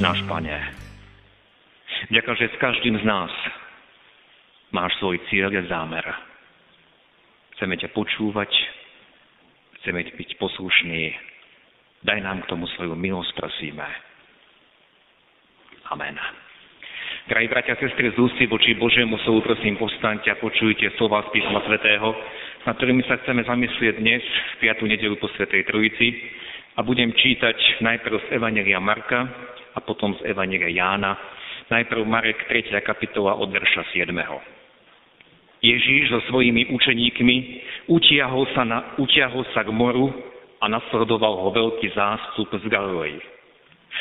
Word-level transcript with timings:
náš 0.00 0.24
Pane. 0.24 0.56
Ďakujem, 2.08 2.36
že 2.40 2.52
s 2.56 2.56
každým 2.56 2.96
z 2.96 3.04
nás 3.04 3.28
máš 4.72 4.96
svoj 4.96 5.20
cieľ 5.28 5.52
a 5.52 5.62
zámer. 5.68 6.04
Chceme 7.54 7.76
ťa 7.76 7.92
počúvať, 7.92 8.48
chceme 9.80 10.00
byť 10.00 10.30
poslušní. 10.40 11.12
Daj 12.00 12.18
nám 12.24 12.40
k 12.40 12.48
tomu 12.48 12.64
svoju 12.72 12.96
milosť, 12.96 13.36
prosíme. 13.36 13.84
Amen. 15.92 16.16
Drahí 17.28 17.52
bratia 17.52 17.76
a 17.76 17.80
sestry, 17.84 18.08
z 18.08 18.16
ústy 18.16 18.48
voči 18.48 18.72
Božiemu 18.72 19.20
slovu, 19.28 19.44
prosím, 19.44 19.76
postaňte 19.76 20.32
a 20.32 20.40
počujte 20.40 20.96
slova 20.96 21.20
z 21.28 21.36
písma 21.36 21.60
svätého, 21.68 22.16
na 22.64 22.72
ktorými 22.72 23.04
sa 23.04 23.20
chceme 23.20 23.44
zamyslieť 23.44 24.00
dnes, 24.00 24.24
v 24.56 24.72
5. 24.72 24.88
nedelu 24.88 25.20
po 25.20 25.28
Svetej 25.36 25.68
Trojici. 25.68 26.08
A 26.76 26.86
budem 26.86 27.10
čítať 27.10 27.82
najprv 27.82 28.16
z 28.26 28.26
Evangelia 28.38 28.78
Marka, 28.78 29.26
a 29.74 29.78
potom 29.80 30.14
z 30.18 30.26
Evangelia 30.26 30.70
Jána. 30.70 31.18
Najprv 31.70 32.02
Marek 32.02 32.50
3. 32.50 32.74
kapitola 32.82 33.38
od 33.38 33.50
verša 33.54 33.86
7. 33.94 34.10
Ježíš 35.62 36.10
so 36.10 36.20
svojimi 36.32 36.72
učeníkmi 36.72 37.36
utiahol 37.86 38.48
sa, 38.56 38.64
na, 38.64 38.96
utiahol 38.98 39.44
sa 39.54 39.62
k 39.62 39.70
moru 39.70 40.10
a 40.58 40.66
nasledoval 40.66 41.46
ho 41.46 41.48
veľký 41.52 41.94
zástup 41.94 42.50
z 42.58 42.66
Galilei. 42.66 43.22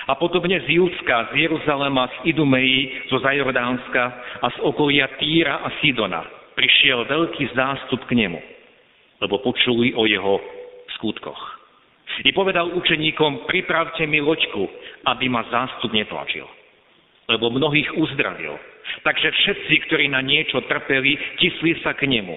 A 0.08 0.16
podobne 0.18 0.64
z 0.66 0.80
Júdska, 0.80 1.30
z 1.36 1.46
Jeruzalema, 1.46 2.10
z 2.10 2.34
Idumei, 2.34 3.06
zo 3.12 3.20
Zajordánska 3.22 4.04
a 4.42 4.48
z 4.50 4.58
okolia 4.66 5.10
Týra 5.20 5.62
a 5.62 5.70
Sidona 5.84 6.26
prišiel 6.56 7.06
veľký 7.06 7.54
zástup 7.54 8.02
k 8.08 8.18
nemu, 8.18 8.40
lebo 9.22 9.36
počuli 9.44 9.94
o 9.94 10.08
jeho 10.10 10.42
skutkoch. 10.98 11.59
I 12.24 12.30
povedal 12.36 12.76
učeníkom, 12.76 13.48
pripravte 13.48 14.04
mi 14.04 14.20
loďku, 14.20 14.68
aby 15.08 15.32
ma 15.32 15.48
zástup 15.48 15.96
netlačil. 15.96 16.44
Lebo 17.32 17.54
mnohých 17.54 17.96
uzdravil. 17.96 18.60
Takže 19.06 19.30
všetci, 19.32 19.74
ktorí 19.88 20.10
na 20.12 20.20
niečo 20.20 20.60
trpeli, 20.66 21.16
tisli 21.40 21.78
sa 21.86 21.94
k 21.94 22.10
nemu, 22.10 22.36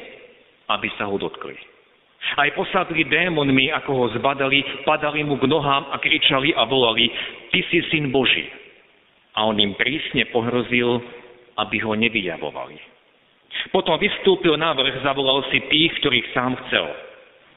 aby 0.68 0.88
sa 1.00 1.08
ho 1.08 1.16
dotkli. 1.16 1.56
Aj 2.38 2.46
posadli 2.54 3.02
démonmi, 3.02 3.74
ako 3.74 3.90
ho 3.98 4.06
zbadali, 4.14 4.62
padali 4.86 5.26
mu 5.26 5.40
k 5.42 5.50
nohám 5.50 5.90
a 5.90 5.98
kričali 5.98 6.54
a 6.54 6.62
volali, 6.62 7.10
ty 7.50 7.66
si 7.66 7.82
syn 7.90 8.14
Boží. 8.14 8.46
A 9.34 9.48
on 9.48 9.58
im 9.58 9.74
prísne 9.74 10.30
pohrozil, 10.30 11.02
aby 11.58 11.82
ho 11.82 11.98
nevyjavovali. 11.98 12.78
Potom 13.74 13.98
vystúpil 13.98 14.54
na 14.54 14.72
vrch, 14.72 15.02
zavolal 15.02 15.44
si 15.50 15.60
tých, 15.66 15.92
ktorých 16.00 16.30
sám 16.32 16.56
chcel. 16.66 16.86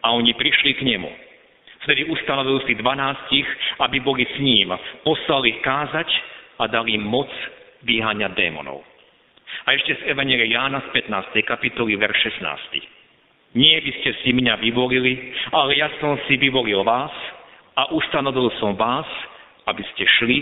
A 0.02 0.16
oni 0.18 0.34
prišli 0.34 0.76
k 0.76 0.82
nemu. 0.82 1.25
Vtedy 1.86 2.10
ustanovil 2.10 2.66
si 2.66 2.74
dvanástich, 2.82 3.46
aby 3.78 4.02
boli 4.02 4.26
s 4.26 4.36
ním. 4.42 4.74
Poslal 5.06 5.46
ich 5.46 5.62
kázať 5.62 6.10
a 6.58 6.66
dal 6.66 6.90
im 6.90 7.06
moc 7.06 7.30
vyháňať 7.86 8.34
démonov. 8.34 8.82
A 9.70 9.78
ešte 9.78 9.94
z 10.02 10.02
Evangelia 10.10 10.50
Jána 10.50 10.82
z 10.90 11.06
15. 11.06 11.46
kapitoly, 11.46 11.94
verš 11.94 12.42
16. 12.42 13.56
Nie 13.56 13.80
by 13.80 13.92
ste 14.02 14.12
si 14.26 14.34
mňa 14.34 14.60
vyvolili, 14.60 15.32
ale 15.54 15.78
ja 15.78 15.88
som 16.02 16.18
si 16.26 16.36
vyvolil 16.42 16.82
vás 16.82 17.14
a 17.78 17.88
ustanovil 17.94 18.50
som 18.58 18.74
vás, 18.74 19.08
aby 19.70 19.86
ste 19.94 20.04
šli 20.20 20.42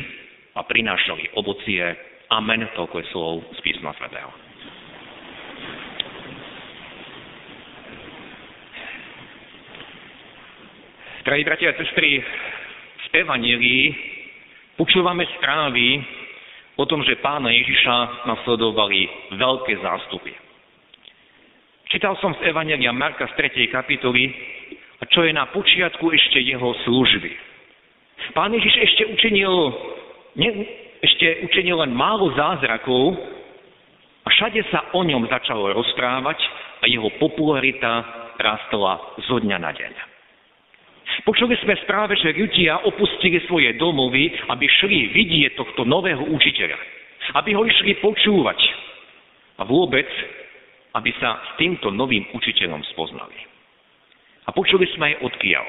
a 0.56 0.64
prinášali 0.64 1.36
ovocie. 1.38 1.84
Amen. 2.32 2.66
Toľko 2.74 2.96
je 3.04 3.06
slov 3.12 3.34
z 3.54 3.60
písma 3.62 3.94
svätého. 4.00 4.32
Drahí 11.24 11.48
bratia 11.48 11.72
a 11.72 11.80
sestry, 11.80 12.20
v 12.20 13.08
Evangelii 13.16 13.96
počúvame 14.76 15.24
správy 15.40 16.04
o 16.76 16.84
tom, 16.84 17.00
že 17.00 17.16
pána 17.24 17.48
Ježiša 17.48 18.28
nasledovali 18.28 19.08
veľké 19.32 19.80
zástupy. 19.80 20.36
Čítal 21.88 22.20
som 22.20 22.36
z 22.36 22.52
Evangelia 22.52 22.92
Marka 22.92 23.24
z 23.32 23.56
3. 23.56 23.72
kapitoly, 23.72 24.36
čo 25.08 25.24
je 25.24 25.32
na 25.32 25.48
počiatku 25.48 26.12
ešte 26.12 26.44
jeho 26.44 26.76
služby. 26.84 27.32
Pán 28.36 28.52
Ježiš 28.52 28.84
ešte 28.84 29.04
učinil, 29.16 29.56
ne, 30.36 30.50
ešte 31.08 31.48
učinil 31.48 31.80
len 31.88 31.96
málo 31.96 32.36
zázrakov 32.36 33.16
a 34.24 34.28
všade 34.28 34.60
sa 34.68 34.92
o 34.92 35.00
ňom 35.08 35.24
začalo 35.32 35.72
rozprávať 35.72 36.44
a 36.84 36.92
jeho 36.92 37.08
popularita 37.16 38.04
rástla 38.36 39.24
zo 39.24 39.40
dňa 39.40 39.60
na 39.64 39.72
deň. 39.72 40.13
Počuli 41.22 41.54
sme 41.62 41.78
správe, 41.86 42.18
že 42.18 42.34
ľudia 42.34 42.82
opustili 42.90 43.38
svoje 43.46 43.78
domovy, 43.78 44.34
aby 44.50 44.66
šli 44.66 45.14
vidieť 45.14 45.54
tohto 45.54 45.86
nového 45.86 46.26
učiteľa. 46.34 46.80
Aby 47.38 47.54
ho 47.54 47.64
išli 47.64 48.02
počúvať. 48.02 48.60
A 49.58 49.70
vôbec, 49.70 50.10
aby 50.98 51.14
sa 51.22 51.38
s 51.38 51.50
týmto 51.62 51.94
novým 51.94 52.26
učiteľom 52.34 52.82
spoznali. 52.92 53.38
A 54.44 54.50
počuli 54.52 54.90
sme 54.98 55.14
aj 55.14 55.22
odkiaľ. 55.24 55.68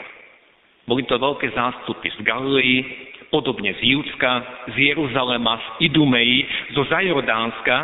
Boli 0.84 1.04
to 1.08 1.16
veľké 1.16 1.52
zástupy 1.52 2.12
z 2.12 2.18
Galilei, 2.24 2.84
podobne 3.32 3.72
z 3.78 3.80
Júdska, 3.80 4.30
z 4.74 4.76
Jeruzalema, 4.92 5.56
z 5.56 5.88
Idumei, 5.88 6.44
zo 6.76 6.84
Zajordánska, 6.88 7.76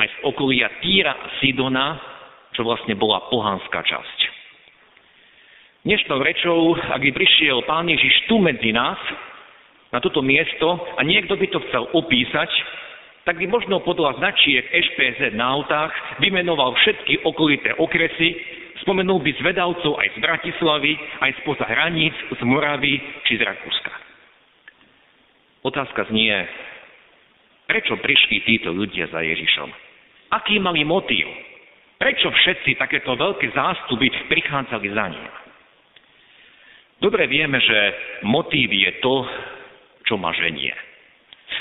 aj 0.00 0.08
z 0.08 0.16
okolia 0.24 0.68
Týra 0.80 1.12
a 1.12 1.28
Sidona, 1.38 2.00
čo 2.56 2.64
vlastne 2.64 2.96
bola 2.96 3.28
pohanská 3.28 3.84
časť. 3.84 4.18
Dnešnou 5.82 6.22
rečou, 6.22 6.78
ak 6.78 7.02
by 7.02 7.10
prišiel 7.10 7.66
Pán 7.66 7.90
Ježiš 7.90 8.30
tu 8.30 8.38
medzi 8.38 8.70
nás, 8.70 8.94
na 9.90 9.98
toto 9.98 10.22
miesto 10.22 10.78
a 10.94 11.02
niekto 11.02 11.34
by 11.34 11.50
to 11.50 11.58
chcel 11.66 11.90
opísať, 11.90 12.46
tak 13.26 13.34
by 13.42 13.50
možno 13.50 13.82
podľa 13.82 14.14
značiek 14.22 14.62
HPZ 14.70 15.34
na 15.34 15.58
autách 15.58 15.90
vymenoval 16.22 16.78
všetky 16.78 17.26
okolité 17.26 17.74
okresy, 17.82 18.30
spomenul 18.86 19.26
by 19.26 19.34
zvedavcov 19.42 19.98
aj 19.98 20.08
z 20.14 20.18
Bratislavy, 20.22 20.94
aj 21.18 21.30
spoza 21.42 21.66
hraníc, 21.66 22.14
z 22.30 22.40
Moravy 22.46 23.02
či 23.26 23.42
z 23.42 23.42
Rakúska. 23.42 23.92
Otázka 25.66 26.06
znie, 26.14 26.46
prečo 27.66 27.98
prišli 27.98 28.46
títo 28.46 28.70
ľudia 28.70 29.10
za 29.10 29.18
Ježišom? 29.18 29.66
Aký 30.30 30.62
mali 30.62 30.86
motív? 30.86 31.26
Prečo 31.98 32.30
všetci 32.30 32.78
takéto 32.78 33.18
veľké 33.18 33.50
zástupy 33.50 34.30
prichádzali 34.30 34.88
za 34.94 35.06
ním? 35.10 35.41
Dobre 37.02 37.26
vieme, 37.26 37.58
že 37.58 37.78
motív 38.22 38.70
je 38.70 39.02
to, 39.02 39.26
čo 40.06 40.14
ma 40.14 40.30
ženie. 40.38 40.70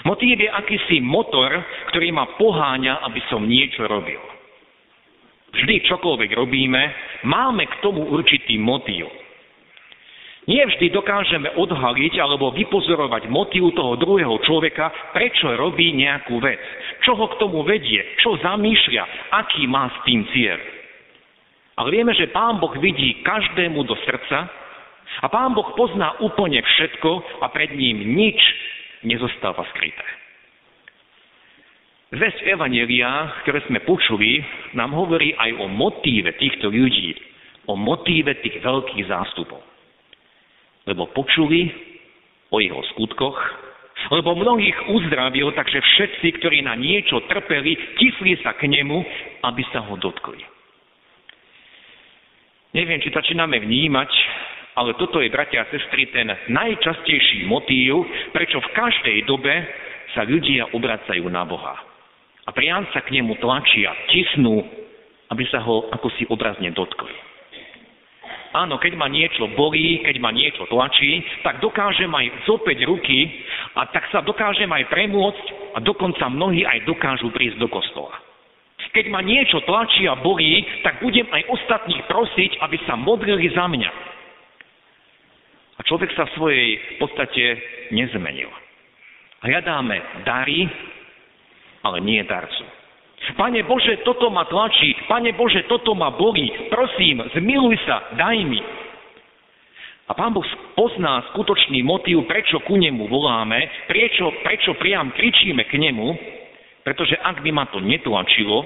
Motív 0.06 0.38
je 0.38 0.46
akýsi 0.46 1.02
motor, 1.02 1.50
ktorý 1.90 2.14
ma 2.14 2.30
poháňa, 2.38 3.02
aby 3.10 3.22
som 3.26 3.50
niečo 3.50 3.90
robil. 3.90 4.22
Vždy 5.52 5.84
čokoľvek 5.90 6.32
robíme, 6.38 6.82
máme 7.26 7.66
k 7.66 7.76
tomu 7.82 8.06
určitý 8.14 8.62
motív. 8.62 9.10
Nie 10.46 10.66
vždy 10.66 10.94
dokážeme 10.94 11.54
odhaliť 11.58 12.18
alebo 12.22 12.54
vypozorovať 12.54 13.30
motív 13.30 13.74
toho 13.74 13.98
druhého 13.98 14.42
človeka, 14.46 15.14
prečo 15.14 15.54
robí 15.58 15.90
nejakú 15.94 16.38
vec. 16.38 16.62
Čo 17.02 17.18
ho 17.18 17.26
k 17.34 17.38
tomu 17.42 17.66
vedie, 17.66 18.02
čo 18.22 18.38
zamýšľa, 18.42 19.34
aký 19.42 19.66
má 19.66 19.90
s 19.90 19.98
tým 20.06 20.22
cieľ. 20.34 20.62
Ale 21.82 21.90
vieme, 21.94 22.14
že 22.14 22.30
Pán 22.30 22.62
Boh 22.62 22.74
vidí 22.78 23.22
každému 23.26 23.86
do 23.86 23.98
srdca 24.06 24.61
a 25.20 25.28
Pán 25.28 25.52
Boh 25.52 25.76
pozná 25.76 26.16
úplne 26.24 26.64
všetko 26.64 27.44
a 27.44 27.52
pred 27.52 27.76
ním 27.76 28.16
nič 28.16 28.40
nezostáva 29.04 29.68
skryté. 29.76 30.08
Zväzť 32.12 32.44
Evanelia, 32.44 33.44
ktoré 33.44 33.64
sme 33.68 33.84
počuli, 33.88 34.44
nám 34.76 34.92
hovorí 34.96 35.32
aj 35.36 35.52
o 35.64 35.72
motíve 35.72 36.36
týchto 36.36 36.68
ľudí, 36.68 37.16
o 37.68 37.80
motíve 37.80 38.36
tých 38.44 38.60
veľkých 38.60 39.08
zástupov. 39.08 39.64
Lebo 40.88 41.08
počuli 41.16 41.72
o 42.52 42.60
jeho 42.60 42.84
skutkoch, 42.96 43.40
lebo 44.12 44.36
mnohých 44.36 44.92
uzdravil, 44.92 45.56
takže 45.56 45.80
všetci, 45.80 46.28
ktorí 46.42 46.66
na 46.68 46.76
niečo 46.76 47.24
trpeli, 47.32 47.80
tisli 47.96 48.36
sa 48.44 48.60
k 48.60 48.68
nemu, 48.68 48.98
aby 49.48 49.64
sa 49.72 49.80
ho 49.86 49.96
dotkli. 49.96 50.42
Neviem, 52.76 53.00
či 53.00 53.12
začíname 53.12 53.56
vnímať, 53.62 54.12
Ale 54.72 54.96
toto 54.96 55.20
je, 55.20 55.28
bratia 55.28 55.68
a 55.68 55.70
sestry, 55.72 56.08
ten 56.16 56.32
najčastejší 56.32 57.44
motív, 57.44 58.08
prečo 58.32 58.64
v 58.64 58.72
každej 58.72 59.18
dobe 59.28 59.52
sa 60.16 60.24
ľudia 60.24 60.72
obracajú 60.72 61.28
na 61.28 61.44
Boha. 61.44 61.76
A 62.48 62.50
priam 62.56 62.88
sa 62.96 63.04
k 63.04 63.12
nemu 63.20 63.36
tlačia, 63.44 63.92
tisnú, 64.08 64.64
aby 65.32 65.44
sa 65.52 65.60
ho 65.64 65.92
ako 65.92 66.08
si 66.16 66.24
obrazne 66.32 66.72
dotkli. 66.72 67.12
Áno, 68.52 68.76
keď 68.76 69.00
ma 69.00 69.08
niečo 69.08 69.48
bolí, 69.56 70.04
keď 70.04 70.20
ma 70.20 70.36
niečo 70.36 70.68
tlačí, 70.68 71.24
tak 71.40 71.64
dokážem 71.64 72.12
aj 72.12 72.44
zopäť 72.44 72.84
ruky 72.84 73.48
a 73.80 73.88
tak 73.88 74.12
sa 74.12 74.20
dokážem 74.20 74.68
aj 74.68 74.92
premôcť 74.92 75.46
a 75.76 75.80
dokonca 75.80 76.28
mnohí 76.28 76.68
aj 76.68 76.84
dokážu 76.84 77.32
prísť 77.32 77.64
do 77.64 77.72
kostola. 77.72 78.12
Keď 78.92 79.08
ma 79.08 79.24
niečo 79.24 79.64
tlačí 79.64 80.04
a 80.04 80.20
bolí, 80.20 80.68
tak 80.84 81.00
budem 81.00 81.24
aj 81.32 81.48
ostatných 81.48 82.04
prosiť, 82.12 82.60
aby 82.60 82.78
sa 82.84 83.00
modlili 83.00 83.48
za 83.56 83.72
mňa. 83.72 83.92
A 85.82 85.86
človek 85.90 86.14
sa 86.14 86.30
v 86.30 86.36
svojej 86.38 86.70
podstate 87.02 87.58
nezmenil. 87.90 88.54
Hľadáme 89.42 90.22
dary, 90.22 90.70
ale 91.82 91.98
nie 92.06 92.22
darcu. 92.22 92.62
Pane 93.34 93.66
Bože, 93.66 94.06
toto 94.06 94.30
ma 94.30 94.46
tlačí, 94.46 94.94
Pane 95.10 95.34
Bože, 95.34 95.66
toto 95.66 95.98
ma 95.98 96.14
bolí, 96.14 96.70
prosím, 96.70 97.26
zmiluj 97.34 97.82
sa, 97.90 98.14
daj 98.14 98.38
mi. 98.46 98.62
A 100.06 100.14
Pán 100.14 100.38
Boh 100.38 100.46
pozná 100.78 101.26
skutočný 101.34 101.82
motív, 101.82 102.30
prečo 102.30 102.62
ku 102.62 102.78
nemu 102.78 103.10
voláme, 103.10 103.90
prečo, 103.90 104.30
prečo 104.46 104.78
priam 104.78 105.10
kričíme 105.10 105.66
k 105.66 105.82
nemu, 105.82 106.08
pretože 106.86 107.18
ak 107.18 107.42
by 107.42 107.50
ma 107.50 107.66
to 107.74 107.82
netlačilo, 107.82 108.62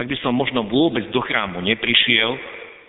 tak 0.00 0.08
by 0.08 0.16
som 0.24 0.32
možno 0.32 0.64
vôbec 0.64 1.12
do 1.12 1.20
chrámu 1.20 1.60
neprišiel, 1.60 2.40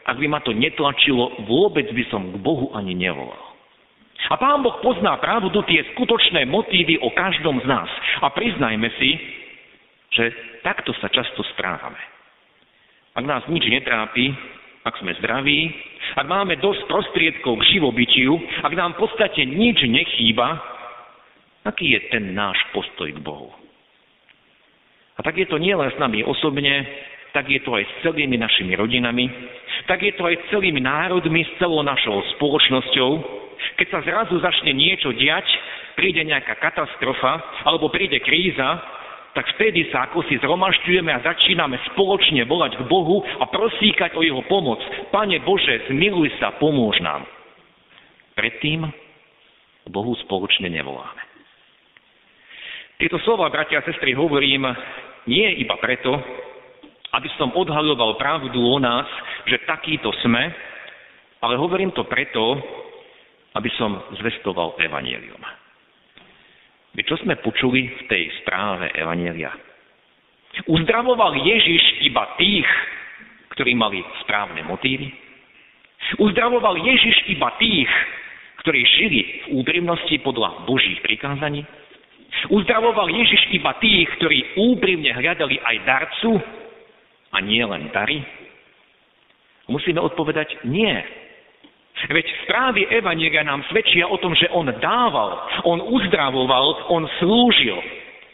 ak 0.03 0.15
by 0.19 0.27
ma 0.27 0.39
to 0.43 0.51
netlačilo, 0.51 1.47
vôbec 1.47 1.87
by 1.91 2.03
som 2.11 2.27
k 2.31 2.35
Bohu 2.43 2.71
ani 2.75 2.91
nevolal. 2.91 3.53
A 4.31 4.39
Pán 4.39 4.63
Boh 4.63 4.79
pozná 4.79 5.19
pravdu, 5.19 5.51
tie 5.67 5.83
skutočné 5.95 6.47
motívy 6.47 6.95
o 7.03 7.11
každom 7.11 7.59
z 7.59 7.67
nás. 7.67 7.91
A 8.23 8.31
priznajme 8.31 8.87
si, 8.95 9.19
že 10.15 10.31
takto 10.63 10.95
sa 10.99 11.11
často 11.11 11.43
správame. 11.55 11.99
Ak 13.13 13.23
nás 13.27 13.43
nič 13.51 13.67
netrápi, 13.67 14.31
ak 14.83 14.95
sme 14.99 15.15
zdraví, 15.19 15.71
ak 16.19 16.27
máme 16.27 16.59
dosť 16.59 16.87
prostriedkov 16.87 17.59
k 17.59 17.79
živobytiu, 17.79 18.35
ak 18.63 18.73
nám 18.75 18.95
v 18.95 19.07
podstate 19.07 19.43
nič 19.47 19.79
nechýba, 19.87 20.59
aký 21.63 21.95
je 21.95 21.99
ten 22.11 22.35
náš 22.35 22.59
postoj 22.75 23.07
k 23.11 23.19
Bohu? 23.23 23.51
A 25.13 25.19
tak 25.21 25.37
je 25.37 25.45
to 25.45 25.61
nielen 25.61 25.87
s 25.93 25.97
nami 26.01 26.25
osobne, 26.25 26.83
tak 27.31 27.49
je 27.49 27.61
to 27.61 27.73
aj 27.73 27.85
s 27.85 27.93
celými 28.05 28.37
našimi 28.37 28.73
rodinami, 28.73 29.29
tak 29.87 29.99
je 30.01 30.13
to 30.15 30.23
aj 30.27 30.49
celými 30.49 30.79
národmi, 30.79 31.43
s 31.43 31.51
celou 31.59 31.83
našou 31.83 32.23
spoločnosťou. 32.37 33.11
Keď 33.79 33.87
sa 33.91 33.99
zrazu 34.03 34.39
začne 34.39 34.71
niečo 34.75 35.11
diať, 35.15 35.45
príde 35.95 36.23
nejaká 36.23 36.59
katastrofa, 36.59 37.63
alebo 37.67 37.91
príde 37.91 38.19
kríza, 38.23 38.79
tak 39.33 39.49
vtedy 39.57 39.89
sa 39.89 40.05
ako 40.05 40.21
si 40.29 40.37
zhromažďujeme 40.37 41.09
a 41.09 41.25
začíname 41.25 41.81
spoločne 41.93 42.45
volať 42.45 42.77
k 42.77 42.83
Bohu 42.85 43.25
a 43.25 43.49
prosíkať 43.49 44.13
o 44.13 44.21
Jeho 44.21 44.45
pomoc. 44.45 44.77
Pane 45.09 45.41
Bože, 45.41 45.89
zmiluj 45.89 46.37
sa, 46.37 46.53
pomôž 46.61 47.01
nám. 47.01 47.25
Predtým 48.37 48.85
Bohu 49.89 50.13
spoločne 50.21 50.69
nevoláme. 50.69 51.21
Tieto 53.01 53.17
slova, 53.25 53.49
bratia 53.49 53.81
a 53.81 53.85
sestry, 53.89 54.13
hovorím 54.13 54.69
nie 55.25 55.49
iba 55.65 55.75
preto, 55.81 56.13
aby 57.13 57.29
som 57.37 57.53
odhaľoval 57.53 58.17
pravdu 58.17 58.57
o 58.57 58.77
nás, 58.81 59.05
že 59.45 59.61
takýto 59.69 60.09
sme, 60.25 60.49
ale 61.45 61.53
hovorím 61.61 61.93
to 61.93 62.03
preto, 62.09 62.57
aby 63.53 63.69
som 63.77 64.01
zvestoval 64.17 64.73
evanílium. 64.81 65.41
Veď 66.93 67.05
čo 67.09 67.17
sme 67.25 67.41
počuli 67.41 67.89
v 67.89 68.01
tej 68.05 68.23
správe 68.41 68.85
Evanielia? 68.93 69.49
Uzdravoval 70.69 71.33
Ježiš 71.41 72.05
iba 72.05 72.37
tých, 72.37 72.69
ktorí 73.57 73.73
mali 73.73 74.05
správne 74.21 74.61
motívy? 74.61 75.09
Uzdravoval 76.21 76.77
Ježiš 76.77 77.33
iba 77.33 77.49
tých, 77.57 77.89
ktorí 78.61 78.85
žili 78.85 79.21
v 79.25 79.65
úprimnosti 79.65 80.13
podľa 80.21 80.69
Božích 80.69 81.01
prikázaní? 81.01 81.65
Uzdravoval 82.53 83.09
Ježiš 83.09 83.49
iba 83.57 83.73
tých, 83.81 84.05
ktorí 84.21 84.53
úprimne 84.61 85.17
hľadali 85.17 85.57
aj 85.65 85.75
darcu 85.89 86.37
a 87.33 87.37
nie 87.41 87.65
len 87.65 87.89
dary? 87.89 88.21
Musíme 89.67 89.99
odpovedať 89.99 90.63
nie. 90.69 90.93
Veď 92.09 92.25
správy 92.43 92.89
Evanielia 92.89 93.45
nám 93.45 93.63
svedčia 93.69 94.09
o 94.09 94.19
tom, 94.19 94.35
že 94.35 94.49
on 94.51 94.67
dával, 94.81 95.39
on 95.63 95.79
uzdravoval, 95.79 96.91
on 96.91 97.07
slúžil. 97.21 97.79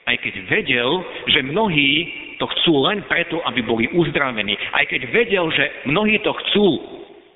Aj 0.09 0.17
keď 0.17 0.41
vedel, 0.49 0.89
že 1.29 1.45
mnohí 1.45 2.09
to 2.41 2.49
chcú 2.49 2.81
len 2.87 3.05
preto, 3.05 3.43
aby 3.45 3.61
boli 3.61 3.85
uzdravení. 3.93 4.57
Aj 4.73 4.87
keď 4.89 5.11
vedel, 5.13 5.51
že 5.53 5.85
mnohí 5.85 6.17
to 6.25 6.33
chcú 6.33 6.67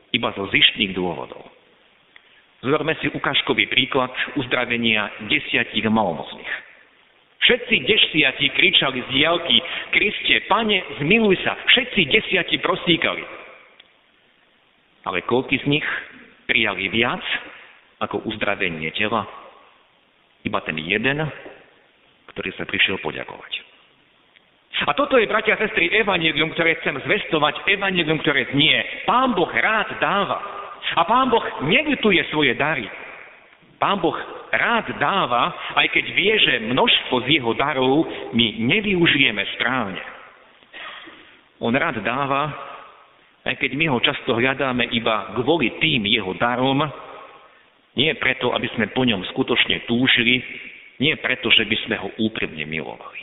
iba 0.10 0.34
zo 0.34 0.50
zištných 0.50 0.96
dôvodov. 0.98 1.44
Zvorme 2.64 2.96
si 3.04 3.12
ukážkový 3.12 3.68
príklad 3.68 4.10
uzdravenia 4.40 5.12
desiatich 5.28 5.84
malomocných. 5.84 6.73
Všetci 7.44 7.76
desiatí 7.84 8.48
kričali 8.56 9.04
z 9.04 9.10
diálky, 9.20 9.58
Kriste, 9.92 10.48
pane, 10.48 10.80
zmiluj 11.04 11.36
sa. 11.44 11.60
Všetci 11.68 12.02
desiatí 12.08 12.56
prostíkali. 12.64 13.24
Ale 15.04 15.28
koľky 15.28 15.60
z 15.60 15.68
nich 15.68 15.88
prijali 16.48 16.88
viac 16.88 17.20
ako 18.00 18.24
uzdravenie 18.32 18.92
tela, 18.96 19.28
iba 20.48 20.60
ten 20.64 20.80
jeden, 20.80 21.20
ktorý 22.32 22.50
sa 22.56 22.64
prišiel 22.64 23.00
poďakovať. 23.04 23.74
A 24.84 24.92
toto 24.98 25.16
je, 25.22 25.30
bratia 25.30 25.56
a 25.56 25.62
sestry, 25.62 25.88
evanelium, 25.94 26.52
ktoré 26.58 26.76
chcem 26.82 26.98
zvestovať, 27.06 27.62
evanelium, 27.70 28.20
ktoré 28.20 28.50
znie. 28.52 29.06
Pán 29.06 29.38
Boh 29.38 29.48
rád 29.48 29.96
dáva. 30.02 30.40
A 30.98 31.06
Pán 31.08 31.32
Boh 31.32 31.44
nevytuje 31.64 32.20
svoje 32.34 32.58
dary. 32.58 32.90
Pán 33.78 34.02
Boh 34.02 34.18
rád 34.54 34.94
dáva, 35.02 35.54
aj 35.76 35.88
keď 35.90 36.06
vie, 36.14 36.34
že 36.38 36.54
množstvo 36.70 37.16
z 37.26 37.28
jeho 37.42 37.52
darov 37.58 38.06
my 38.32 38.48
nevyužijeme 38.62 39.44
správne. 39.58 40.02
On 41.64 41.74
rád 41.74 42.04
dáva, 42.06 42.54
aj 43.44 43.56
keď 43.60 43.72
my 43.76 43.86
ho 43.92 44.00
často 44.00 44.38
hľadáme 44.38 44.88
iba 44.94 45.36
kvôli 45.36 45.76
tým 45.82 46.06
jeho 46.08 46.32
darom, 46.38 46.80
nie 47.94 48.10
preto, 48.18 48.54
aby 48.54 48.68
sme 48.74 48.90
po 48.90 49.06
ňom 49.06 49.22
skutočne 49.34 49.86
túžili, 49.86 50.42
nie 50.98 51.14
preto, 51.18 51.50
že 51.54 51.66
by 51.66 51.78
sme 51.86 51.96
ho 52.02 52.10
úprimne 52.22 52.66
milovali. 52.66 53.22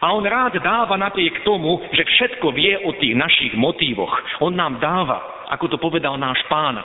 A 0.00 0.16
on 0.16 0.24
rád 0.24 0.56
dáva 0.64 0.96
napriek 0.96 1.44
tomu, 1.44 1.84
že 1.92 2.00
všetko 2.00 2.46
vie 2.56 2.80
o 2.88 2.96
tých 2.96 3.12
našich 3.12 3.52
motívoch. 3.52 4.12
On 4.40 4.52
nám 4.52 4.80
dáva, 4.80 5.48
ako 5.52 5.68
to 5.68 5.76
povedal 5.76 6.16
náš 6.16 6.40
pán, 6.48 6.80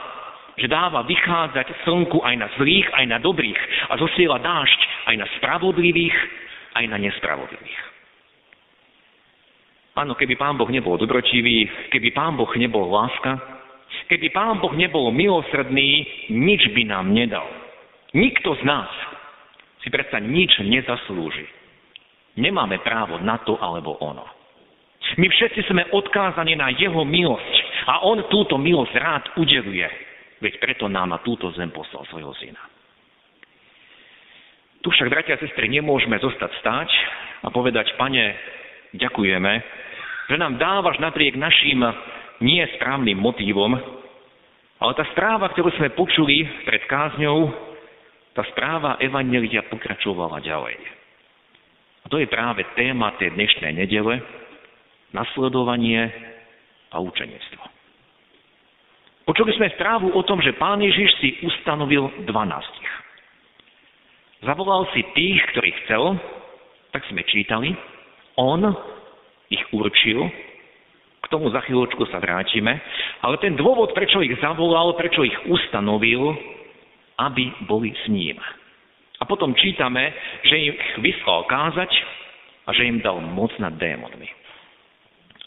že 0.57 0.65
dáva 0.65 1.05
vychádzať 1.05 1.85
slnku 1.85 2.17
aj 2.25 2.35
na 2.35 2.47
zlých, 2.57 2.89
aj 2.97 3.05
na 3.05 3.17
dobrých 3.21 3.61
a 3.89 3.97
zosiela 4.01 4.41
dážď 4.41 4.79
aj 5.13 5.15
na 5.21 5.27
spravodlivých, 5.37 6.17
aj 6.73 6.85
na 6.89 6.97
nespravodlivých. 6.97 7.81
Áno, 9.97 10.13
keby 10.13 10.37
Pán 10.37 10.57
Boh 10.57 10.69
nebol 10.69 10.97
dobročivý, 10.97 11.89
keby 11.89 12.13
Pán 12.13 12.37
Boh 12.37 12.49
nebol 12.53 12.85
láska, 12.89 13.37
keby 14.09 14.29
Pán 14.29 14.61
Boh 14.61 14.73
nebol 14.77 15.09
milosrdný, 15.09 16.05
nič 16.33 16.69
by 16.73 16.85
nám 16.85 17.09
nedal. 17.13 17.45
Nikto 18.13 18.57
z 18.61 18.63
nás 18.65 18.89
si 19.81 19.89
predsa 19.89 20.21
nič 20.21 20.57
nezaslúži. 20.61 21.49
Nemáme 22.37 22.77
právo 22.85 23.17
na 23.17 23.41
to 23.41 23.57
alebo 23.57 23.97
ono. 23.97 24.25
My 25.17 25.25
všetci 25.29 25.65
sme 25.69 25.89
odkázaní 25.89 26.53
na 26.53 26.69
Jeho 26.73 27.01
milosť 27.01 27.55
a 27.89 28.05
On 28.05 28.21
túto 28.29 28.61
milosť 28.61 28.93
rád 28.97 29.23
udeluje. 29.41 30.06
Veď 30.37 30.53
preto 30.61 30.85
nám 30.85 31.09
na 31.09 31.19
túto 31.25 31.49
zem 31.57 31.73
poslal 31.73 32.05
svojho 32.09 32.33
syna. 32.37 32.61
Tu 34.85 34.93
však, 34.93 35.09
bratia 35.09 35.35
a 35.35 35.41
sestry, 35.41 35.67
nemôžeme 35.73 36.21
zostať 36.21 36.51
stáť 36.61 36.89
a 37.43 37.49
povedať, 37.49 37.97
pane, 37.97 38.37
ďakujeme, 38.93 39.53
že 40.29 40.35
nám 40.37 40.61
dávaš 40.61 41.01
napriek 41.01 41.33
našim 41.35 41.81
nesprávnym 42.39 43.17
motívom, 43.17 43.73
ale 44.77 44.91
tá 44.93 45.03
správa, 45.09 45.49
ktorú 45.49 45.73
sme 45.73 45.97
počuli 45.97 46.45
pred 46.63 46.85
kázňou, 46.85 47.49
tá 48.37 48.45
správa 48.53 49.01
Evangelia 49.01 49.65
pokračovala 49.65 50.37
ďalej. 50.45 50.77
A 52.05 52.13
to 52.13 52.21
je 52.21 52.29
práve 52.29 52.61
téma 52.77 53.17
tej 53.17 53.33
dnešnej 53.33 53.73
nedele, 53.73 54.21
nasledovanie 55.09 56.05
a 56.93 57.01
učenectvo. 57.01 57.76
Počuli 59.27 59.51
sme 59.59 59.67
správu 59.75 60.15
o 60.15 60.23
tom, 60.23 60.39
že 60.39 60.55
pán 60.55 60.79
Ježiš 60.79 61.11
si 61.19 61.35
ustanovil 61.43 62.07
dvanástich. 62.23 62.91
Zavolal 64.39 64.87
si 64.95 65.03
tých, 65.11 65.43
ktorých 65.51 65.77
chcel, 65.83 66.15
tak 66.95 67.03
sme 67.11 67.27
čítali, 67.27 67.75
on 68.39 68.63
ich 69.51 69.59
určil, 69.75 70.31
K 71.27 71.35
tomu 71.35 71.51
za 71.51 71.59
chvíľočku 71.67 72.07
sa 72.07 72.23
vrátime. 72.23 72.79
Ale 73.19 73.35
ten 73.43 73.59
dôvod, 73.59 73.91
prečo 73.91 74.23
ich 74.23 74.31
zavolal, 74.39 74.95
prečo 74.95 75.27
ich 75.27 75.35
ustanovil, 75.51 76.31
aby 77.19 77.51
boli 77.67 77.91
s 77.91 78.07
ním. 78.07 78.39
A 79.19 79.27
potom 79.27 79.51
čítame, 79.57 80.13
že 80.47 80.55
ich 80.55 80.79
vyslal 81.03 81.43
kázať 81.51 81.91
a 82.63 82.71
že 82.71 82.87
im 82.87 83.03
dal 83.03 83.19
moc 83.19 83.51
nad 83.59 83.75
démonmi. 83.75 84.29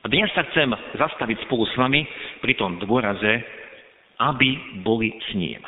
A 0.04 0.06
dnes 0.12 0.28
sa 0.36 0.44
chcem 0.52 0.68
zastaviť 1.00 1.48
spolu 1.48 1.64
s 1.64 1.74
vami 1.80 2.04
pri 2.44 2.52
tom 2.60 2.76
dôraze, 2.76 3.59
aby 4.20 4.80
boli 4.84 5.16
s 5.16 5.32
ním. 5.32 5.64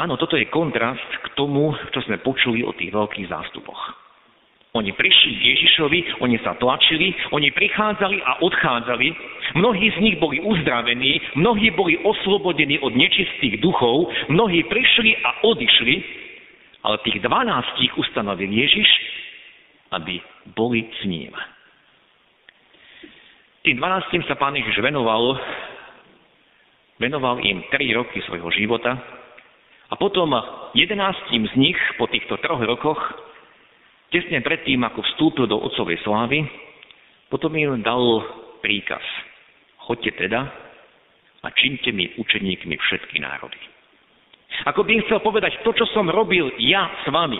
Áno, 0.00 0.16
toto 0.16 0.36
je 0.36 0.48
kontrast 0.48 1.04
k 1.24 1.26
tomu, 1.36 1.76
čo 1.92 2.00
sme 2.04 2.20
počuli 2.24 2.64
o 2.64 2.72
tých 2.72 2.92
veľkých 2.92 3.28
zástupoch. 3.28 3.80
Oni 4.70 4.94
prišli 4.94 5.34
k 5.34 5.46
Ježišovi, 5.50 6.22
oni 6.22 6.38
sa 6.46 6.54
tlačili, 6.54 7.10
oni 7.34 7.50
prichádzali 7.50 8.22
a 8.22 8.38
odchádzali, 8.38 9.06
mnohí 9.58 9.90
z 9.90 9.98
nich 9.98 10.16
boli 10.22 10.38
uzdravení, 10.40 11.18
mnohí 11.34 11.74
boli 11.74 11.98
oslobodení 12.06 12.78
od 12.78 12.94
nečistých 12.94 13.58
duchov, 13.58 14.08
mnohí 14.30 14.62
prišli 14.70 15.18
a 15.26 15.42
odišli, 15.42 15.94
ale 16.86 17.02
tých 17.02 17.18
dvanástich 17.18 17.92
ustanovil 17.98 18.46
Ježiš, 18.46 18.88
aby 19.90 20.22
boli 20.54 20.86
s 20.86 21.02
ním. 21.02 21.34
Tým 23.66 23.76
dvanáctim 23.76 24.22
sa 24.24 24.38
pán 24.38 24.54
Ježiš 24.54 24.78
venoval, 24.80 25.34
venoval 27.00 27.40
im 27.40 27.64
tri 27.72 27.96
roky 27.96 28.20
svojho 28.28 28.52
života 28.52 28.94
a 29.90 29.94
potom 29.96 30.30
jedenáctim 30.76 31.48
z 31.50 31.54
nich 31.56 31.80
po 31.96 32.06
týchto 32.06 32.36
troch 32.38 32.60
rokoch 32.60 33.00
Tesne 34.10 34.42
predtým, 34.42 34.82
ako 34.82 35.06
vstúpil 35.06 35.46
do 35.46 35.54
otcovej 35.54 36.02
slávy, 36.02 36.42
potom 37.30 37.54
im 37.54 37.78
dal 37.78 38.02
príkaz. 38.58 39.02
Choďte 39.86 40.26
teda 40.26 40.50
a 41.46 41.48
činte 41.54 41.94
mi 41.94 42.10
učeníkmi 42.18 42.74
všetky 42.74 43.22
národy. 43.22 43.58
Ako 44.66 44.82
by 44.82 44.98
im 44.98 45.04
chcel 45.06 45.22
povedať, 45.22 45.62
to, 45.62 45.70
čo 45.70 45.86
som 45.94 46.10
robil 46.10 46.50
ja 46.58 46.90
s 47.00 47.06
vami, 47.06 47.38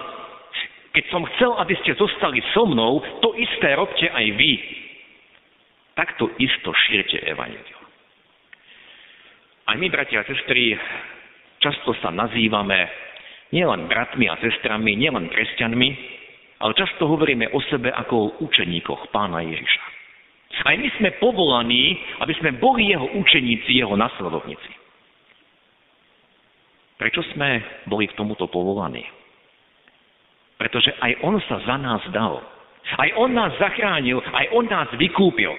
keď 0.95 1.05
som 1.11 1.27
chcel, 1.35 1.59
aby 1.59 1.75
ste 1.83 1.99
zostali 1.99 2.39
so 2.55 2.63
mnou, 2.71 3.03
to 3.19 3.35
isté 3.35 3.75
robte 3.75 4.07
aj 4.07 4.27
vy. 4.39 4.63
Takto 5.99 6.31
isto 6.39 6.71
šírte 6.87 7.19
evanelium. 7.27 7.83
Aj 9.71 9.79
my, 9.79 9.87
bratia 9.87 10.19
a 10.19 10.27
sestry, 10.27 10.75
často 11.63 11.95
sa 12.03 12.11
nazývame 12.11 12.91
nielen 13.55 13.87
bratmi 13.87 14.27
a 14.27 14.35
sestrami, 14.43 14.99
nielen 14.99 15.31
kresťanmi, 15.31 15.89
ale 16.59 16.75
často 16.75 17.07
hovoríme 17.07 17.55
o 17.55 17.63
sebe 17.71 17.95
ako 17.95 18.15
o 18.19 18.31
učeníkoch 18.51 19.15
pána 19.15 19.47
Ježiša. 19.47 19.83
Aj 20.67 20.75
my 20.75 20.91
sme 20.99 21.15
povolaní, 21.23 21.95
aby 22.19 22.35
sme 22.43 22.59
boli 22.59 22.91
jeho 22.91 23.15
učeníci, 23.15 23.79
jeho 23.79 23.95
nasledovníci. 23.95 24.71
Prečo 26.99 27.23
sme 27.31 27.63
boli 27.87 28.11
k 28.11 28.19
tomuto 28.19 28.51
povolaní? 28.51 29.07
Pretože 30.59 30.99
aj 30.99 31.15
on 31.23 31.39
sa 31.47 31.63
za 31.63 31.79
nás 31.79 32.03
dal. 32.11 32.43
Aj 32.99 33.09
on 33.15 33.31
nás 33.31 33.55
zachránil, 33.63 34.19
aj 34.19 34.51
on 34.51 34.67
nás 34.67 34.91
vykúpil. 34.99 35.55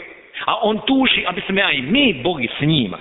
A 0.51 0.67
on 0.67 0.83
túži, 0.83 1.23
aby 1.23 1.39
sme 1.47 1.63
aj 1.63 1.77
my 1.87 2.19
boli 2.19 2.51
s 2.51 2.59
ním. 2.67 2.91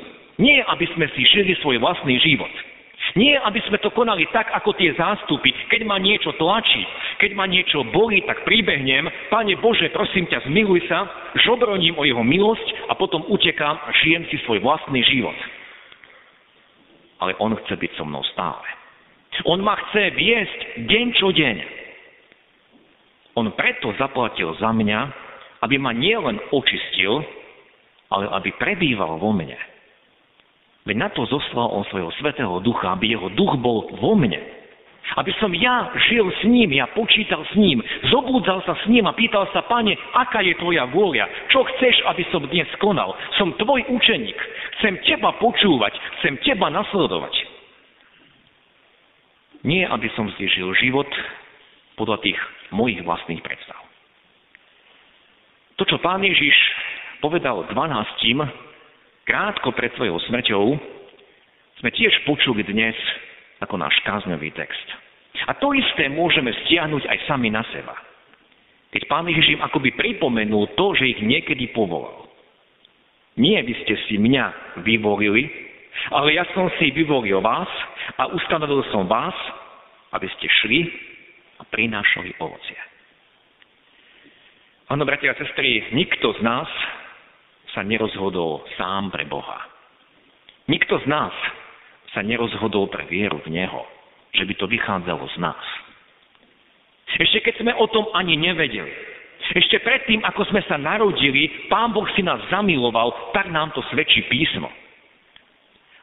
Nie, 0.40 0.64
aby 0.64 0.88
sme 0.96 1.06
si 1.12 1.22
žili 1.28 1.52
svoj 1.60 1.76
vlastný 1.76 2.16
život. 2.16 2.50
Nie, 3.18 3.42
aby 3.42 3.58
sme 3.66 3.82
to 3.82 3.90
konali 3.90 4.24
tak, 4.30 4.48
ako 4.54 4.72
tie 4.78 4.94
zástupy. 4.94 5.50
Keď 5.68 5.82
ma 5.82 5.98
niečo 5.98 6.30
tlačí, 6.38 6.80
keď 7.18 7.34
ma 7.34 7.44
niečo 7.44 7.82
bolí, 7.90 8.22
tak 8.22 8.46
príbehnem, 8.46 9.10
Pane 9.28 9.58
Bože, 9.58 9.90
prosím 9.90 10.30
ťa, 10.30 10.46
zmiluj 10.46 10.86
sa, 10.86 11.10
žobroním 11.42 11.98
o 11.98 12.06
jeho 12.06 12.22
milosť 12.22 12.88
a 12.88 12.94
potom 12.94 13.26
utekám 13.26 13.76
a 13.82 13.90
žijem 14.00 14.24
si 14.30 14.38
svoj 14.46 14.62
vlastný 14.62 15.02
život. 15.10 15.34
Ale 17.20 17.36
on 17.42 17.52
chce 17.60 17.74
byť 17.76 17.92
so 17.98 18.06
mnou 18.06 18.24
stále. 18.32 18.64
On 19.44 19.58
ma 19.60 19.76
chce 19.76 20.14
viesť 20.14 20.60
deň 20.86 21.06
čo 21.18 21.28
deň. 21.34 21.56
On 23.36 23.46
preto 23.52 23.92
zaplatil 23.98 24.54
za 24.56 24.70
mňa, 24.70 25.00
aby 25.66 25.76
ma 25.76 25.92
nielen 25.92 26.40
očistil, 26.54 27.24
ale 28.10 28.26
aby 28.38 28.50
prebýval 28.56 29.18
vo 29.18 29.34
mne. 29.34 29.69
Veď 30.88 30.96
na 30.96 31.08
to 31.12 31.28
zoslal 31.28 31.76
on 31.76 31.84
svojho 31.92 32.08
svetého 32.16 32.56
ducha, 32.64 32.96
aby 32.96 33.12
jeho 33.12 33.28
duch 33.36 33.52
bol 33.60 33.84
vo 34.00 34.16
mne. 34.16 34.40
Aby 35.18 35.34
som 35.42 35.50
ja 35.50 35.90
žil 36.06 36.30
s 36.30 36.46
ním, 36.46 36.70
ja 36.70 36.86
počítal 36.94 37.42
s 37.42 37.54
ním, 37.58 37.82
zobúdzal 38.14 38.62
sa 38.62 38.78
s 38.78 38.84
ním 38.86 39.10
a 39.10 39.16
pýtal 39.16 39.42
sa, 39.50 39.66
pane, 39.66 39.98
aká 40.14 40.38
je 40.38 40.54
tvoja 40.54 40.86
vôľa? 40.86 41.26
Čo 41.50 41.66
chceš, 41.66 41.98
aby 42.06 42.22
som 42.30 42.46
dnes 42.46 42.68
konal? 42.78 43.10
Som 43.34 43.58
tvoj 43.58 43.90
učeník. 43.90 44.38
Chcem 44.78 45.02
teba 45.02 45.34
počúvať, 45.42 45.98
chcem 46.20 46.38
teba 46.46 46.70
nasledovať. 46.70 47.34
Nie, 49.66 49.84
aby 49.90 50.08
som 50.14 50.30
si 50.38 50.46
žil 50.48 50.72
život 50.78 51.10
podľa 51.98 52.22
tých 52.22 52.38
mojich 52.72 53.02
vlastných 53.04 53.42
predstav. 53.44 53.76
To, 55.76 55.84
čo 55.84 55.98
pán 56.00 56.22
Ježiš 56.22 56.54
povedal 57.20 57.66
dvanáctim, 57.68 58.40
krátko 59.30 59.70
pred 59.70 59.94
svojou 59.94 60.18
smrťou, 60.26 60.64
sme 61.78 61.90
tiež 61.94 62.26
počuli 62.26 62.66
dnes 62.66 62.98
ako 63.62 63.78
náš 63.78 63.94
kázňový 64.02 64.50
text. 64.58 64.82
A 65.46 65.54
to 65.54 65.70
isté 65.70 66.10
môžeme 66.10 66.50
stiahnuť 66.66 67.06
aj 67.06 67.18
sami 67.30 67.54
na 67.54 67.62
seba. 67.70 67.94
Keď 68.90 69.06
pán 69.06 69.30
Ježiš 69.30 69.54
im 69.54 69.62
akoby 69.62 69.94
pripomenul 69.94 70.74
to, 70.74 70.98
že 70.98 71.14
ich 71.14 71.20
niekedy 71.22 71.70
povolal. 71.70 72.26
Nie 73.38 73.62
vy 73.62 73.70
ste 73.86 73.94
si 74.10 74.18
mňa 74.18 74.82
vyvolili, 74.82 75.46
ale 76.10 76.34
ja 76.34 76.42
som 76.50 76.66
si 76.82 76.90
vyvolil 76.90 77.38
vás 77.38 77.70
a 78.18 78.26
ustanovil 78.34 78.82
som 78.90 79.06
vás, 79.06 79.32
aby 80.10 80.26
ste 80.34 80.50
šli 80.66 80.90
a 81.54 81.62
prinášali 81.70 82.34
ovocie. 82.42 82.76
Áno, 84.90 85.06
bratia 85.06 85.30
a 85.30 85.38
sestry, 85.38 85.86
nikto 85.94 86.34
z 86.34 86.42
nás 86.42 86.66
sa 87.74 87.86
nerozhodol 87.86 88.66
sám 88.74 89.10
pre 89.14 89.26
Boha. 89.26 89.66
Nikto 90.70 91.02
z 91.02 91.06
nás 91.10 91.34
sa 92.14 92.22
nerozhodol 92.22 92.90
pre 92.90 93.06
vieru 93.06 93.38
v 93.42 93.54
Neho, 93.54 93.82
že 94.34 94.46
by 94.46 94.54
to 94.58 94.66
vychádzalo 94.66 95.24
z 95.34 95.36
nás. 95.38 95.64
Ešte 97.20 97.42
keď 97.42 97.54
sme 97.60 97.72
o 97.74 97.86
tom 97.90 98.06
ani 98.14 98.38
nevedeli, 98.38 98.90
ešte 99.50 99.82
predtým, 99.82 100.22
ako 100.22 100.46
sme 100.54 100.62
sa 100.70 100.78
narodili, 100.78 101.66
Pán 101.66 101.90
Boh 101.90 102.06
si 102.14 102.22
nás 102.22 102.38
zamiloval, 102.54 103.34
tak 103.34 103.50
nám 103.50 103.74
to 103.74 103.82
svedčí 103.90 104.22
písmo. 104.30 104.70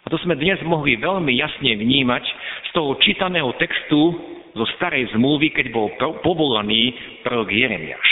A 0.04 0.12
to 0.12 0.20
sme 0.20 0.36
dnes 0.36 0.60
mohli 0.68 1.00
veľmi 1.00 1.32
jasne 1.36 1.76
vnímať 1.80 2.24
z 2.68 2.70
toho 2.76 3.00
čítaného 3.00 3.56
textu 3.56 4.16
zo 4.52 4.66
starej 4.76 5.12
zmluvy, 5.16 5.52
keď 5.56 5.72
bol 5.72 5.92
povolaný 6.24 6.92
prorok 7.24 7.52
Jeremiáš. 7.52 8.10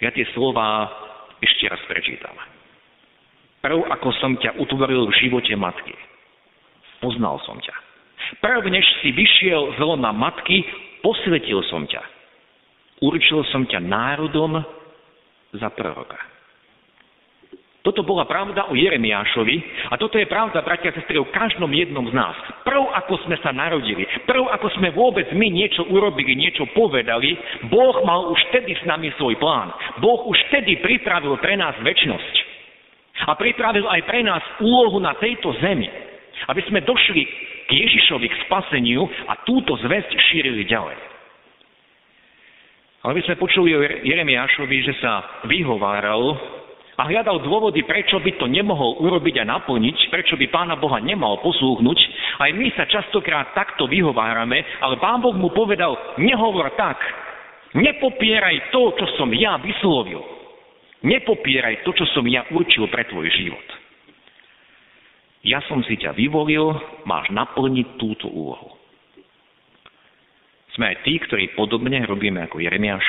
Ja 0.00 0.12
tie 0.12 0.28
slova 0.36 0.88
ešte 1.42 1.64
raz 1.68 1.80
prečítam. 1.88 2.34
Prv, 3.60 3.82
ako 3.88 4.08
som 4.22 4.38
ťa 4.38 4.62
utvoril 4.62 5.10
v 5.10 5.16
živote 5.26 5.52
matky, 5.58 5.94
poznal 7.02 7.40
som 7.42 7.58
ťa. 7.58 7.74
Prv, 8.38 8.62
než 8.70 8.86
si 9.02 9.10
vyšiel 9.10 9.74
z 9.74 9.78
lona 9.82 10.14
matky, 10.14 10.62
posvetil 11.02 11.62
som 11.66 11.86
ťa. 11.86 12.02
Určil 13.02 13.44
som 13.52 13.68
ťa 13.68 13.82
národom 13.82 14.62
za 15.52 15.68
proroka. 15.74 16.35
Toto 17.86 18.02
bola 18.02 18.26
pravda 18.26 18.66
o 18.66 18.74
Jeremiášovi 18.74 19.86
a 19.86 19.94
toto 19.94 20.18
je 20.18 20.26
pravda, 20.26 20.58
bratia 20.66 20.90
a 20.90 20.96
sestry, 20.98 21.22
o 21.22 21.30
každom 21.30 21.70
jednom 21.70 22.02
z 22.10 22.18
nás. 22.18 22.34
Prv, 22.66 22.82
ako 22.82 23.14
sme 23.22 23.38
sa 23.38 23.54
narodili, 23.54 24.02
prv, 24.26 24.42
ako 24.58 24.74
sme 24.74 24.90
vôbec 24.90 25.30
my 25.30 25.46
niečo 25.46 25.86
urobili, 25.86 26.34
niečo 26.34 26.66
povedali, 26.74 27.38
Boh 27.70 28.02
mal 28.02 28.26
už 28.34 28.42
vtedy 28.50 28.74
s 28.74 28.82
nami 28.90 29.14
svoj 29.14 29.38
plán. 29.38 29.70
Boh 30.02 30.26
už 30.26 30.34
vtedy 30.50 30.82
pripravil 30.82 31.38
pre 31.38 31.54
nás 31.54 31.78
väčnosť. 31.78 32.34
A 33.30 33.38
pripravil 33.38 33.86
aj 33.86 34.02
pre 34.02 34.26
nás 34.26 34.42
úlohu 34.58 34.98
na 34.98 35.14
tejto 35.22 35.54
zemi. 35.62 35.86
Aby 36.50 36.66
sme 36.66 36.82
došli 36.82 37.22
k 37.66 37.70
Ježišovi, 37.70 38.26
k 38.26 38.40
spaseniu 38.50 39.06
a 39.30 39.46
túto 39.46 39.78
zväzť 39.78 40.10
šírili 40.26 40.66
ďalej. 40.66 40.98
Ale 43.06 43.14
by 43.14 43.22
sme 43.30 43.38
počuli 43.38 43.70
o 43.78 43.80
Jeremiášovi, 44.02 44.76
že 44.82 44.98
sa 44.98 45.46
vyhováral 45.46 46.34
a 46.96 47.02
hľadal 47.04 47.44
dôvody, 47.44 47.84
prečo 47.84 48.16
by 48.16 48.40
to 48.40 48.48
nemohol 48.48 48.96
urobiť 49.04 49.44
a 49.44 49.48
naplniť, 49.48 50.08
prečo 50.08 50.34
by 50.40 50.48
Pána 50.48 50.80
Boha 50.80 50.96
nemal 50.96 51.36
poslúchnuť. 51.44 51.98
Aj 52.40 52.50
my 52.56 52.66
sa 52.72 52.88
častokrát 52.88 53.52
takto 53.52 53.84
vyhovárame, 53.84 54.64
ale 54.80 54.96
Pán 54.96 55.20
Boh 55.20 55.36
mu 55.36 55.52
povedal, 55.52 55.92
nehovor 56.16 56.72
tak, 56.72 56.96
nepopieraj 57.76 58.72
to, 58.72 58.96
čo 58.96 59.06
som 59.20 59.28
ja 59.36 59.60
vyslovil. 59.60 60.24
Nepopieraj 61.04 61.84
to, 61.84 61.92
čo 61.92 62.08
som 62.16 62.24
ja 62.24 62.48
určil 62.48 62.88
pre 62.88 63.04
tvoj 63.04 63.28
život. 63.28 63.66
Ja 65.44 65.60
som 65.68 65.84
si 65.84 66.00
ťa 66.00 66.16
vyvolil, 66.16 66.74
máš 67.06 67.28
naplniť 67.30 68.00
túto 68.00 68.26
úlohu. 68.26 68.74
Sme 70.74 70.90
aj 70.92 71.06
tí, 71.06 71.20
ktorí 71.20 71.54
podobne 71.54 72.02
robíme 72.08 72.42
ako 72.48 72.58
Jeremiáš. 72.58 73.04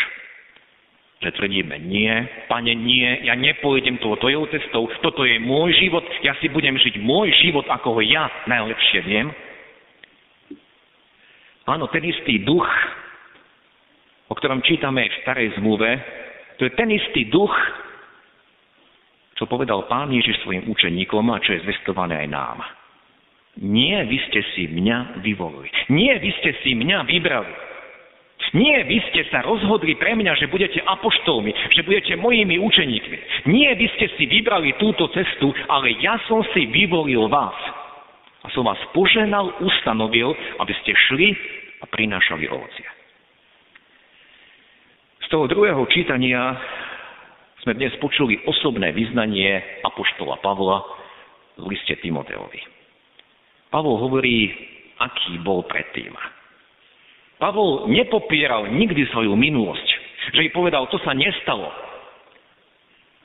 Že 1.17 1.33
tvrdíme, 1.33 1.81
nie, 1.81 2.13
pane, 2.45 2.77
nie, 2.77 3.25
ja 3.25 3.33
nepôjdem 3.33 3.97
toho 3.97 4.21
tvojou 4.21 4.45
cestou, 4.53 4.85
toto 5.01 5.25
je 5.25 5.41
môj 5.41 5.73
život, 5.81 6.05
ja 6.21 6.37
si 6.37 6.45
budem 6.45 6.77
žiť 6.77 7.01
môj 7.01 7.33
život, 7.41 7.65
ako 7.65 7.97
ho 7.97 8.01
ja 8.05 8.29
najlepšie 8.45 9.01
viem. 9.01 9.33
Áno, 11.65 11.89
ten 11.89 12.05
istý 12.05 12.45
duch, 12.45 12.69
o 14.29 14.33
ktorom 14.37 14.61
čítame 14.61 15.09
v 15.09 15.19
starej 15.25 15.57
zmluve, 15.57 15.89
to 16.61 16.69
je 16.69 16.71
ten 16.77 16.89
istý 16.93 17.25
duch, 17.33 17.53
čo 19.37 19.49
povedal 19.49 19.89
pán 19.89 20.13
Ježiš 20.13 20.41
svojim 20.45 20.69
učeníkom 20.69 21.25
a 21.33 21.41
čo 21.41 21.57
je 21.57 21.65
zvestované 21.65 22.25
aj 22.25 22.29
nám. 22.29 22.57
Nie, 23.57 24.05
vy 24.05 24.17
ste 24.29 24.45
si 24.53 24.69
mňa 24.69 25.21
vyvolili. 25.25 25.69
Nie, 25.89 26.21
vy 26.21 26.29
ste 26.41 26.53
si 26.61 26.77
mňa 26.77 27.09
vybrali. 27.09 27.66
Nie, 28.55 28.87
vy 28.87 29.03
ste 29.11 29.27
sa 29.27 29.43
rozhodli 29.43 29.99
pre 29.99 30.15
mňa, 30.15 30.39
že 30.39 30.47
budete 30.47 30.79
apoštolmi, 30.79 31.51
že 31.75 31.83
budete 31.83 32.15
mojimi 32.15 32.55
učeníkmi. 32.63 33.17
Nie, 33.51 33.75
vy 33.75 33.91
ste 33.99 34.07
si 34.15 34.23
vybrali 34.23 34.79
túto 34.79 35.11
cestu, 35.11 35.51
ale 35.67 35.99
ja 35.99 36.15
som 36.31 36.39
si 36.55 36.63
vyvolil 36.71 37.27
vás. 37.27 37.57
A 38.43 38.51
som 38.55 38.63
vás 38.63 38.79
poženal, 38.95 39.51
ustanovil, 39.59 40.31
aby 40.63 40.73
ste 40.79 40.95
šli 40.95 41.35
a 41.83 41.85
prinášali 41.91 42.47
ovocie. 42.47 42.87
Z 45.27 45.27
toho 45.27 45.51
druhého 45.51 45.83
čítania 45.91 46.55
sme 47.67 47.75
dnes 47.75 47.91
počuli 47.99 48.39
osobné 48.47 48.95
vyznanie 48.95 49.59
apoštola 49.83 50.39
Pavla 50.39 50.87
v 51.59 51.67
liste 51.67 51.99
Timoteovi. 51.99 52.63
Pavol 53.67 53.99
hovorí, 53.99 54.55
aký 55.03 55.35
bol 55.43 55.67
predtým. 55.67 56.15
Pavol 57.37 57.85
nepopieral 57.93 58.65
nikdy 58.73 59.05
svoju 59.13 59.37
minulosť, 59.37 59.87
že 60.33 60.41
jej 60.41 60.51
povedal, 60.53 60.89
to 60.89 60.97
sa 61.05 61.13
nestalo. 61.13 61.69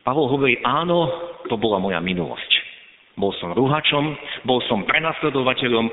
Pavol 0.04 0.28
hovorí, 0.28 0.60
áno, 0.60 1.08
to 1.48 1.56
bola 1.56 1.80
moja 1.80 1.96
minulosť. 2.04 2.50
Bol 3.16 3.32
som 3.40 3.56
rúhačom, 3.56 4.04
bol 4.44 4.60
som 4.68 4.84
prenasledovateľom, 4.84 5.86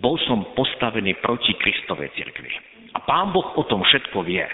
bol 0.00 0.16
som 0.24 0.52
postavený 0.56 1.20
proti 1.20 1.52
Kristovej 1.60 2.12
cirkvi. 2.16 2.52
A 2.96 3.04
pán 3.04 3.32
Boh 3.32 3.44
o 3.60 3.62
tom 3.68 3.84
všetko 3.84 4.24
vie. 4.24 4.44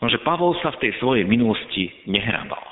Nože 0.00 0.24
Pavol 0.24 0.56
sa 0.64 0.72
v 0.76 0.88
tej 0.88 0.92
svojej 1.00 1.28
minulosti 1.28 2.08
nehrabal. 2.08 2.62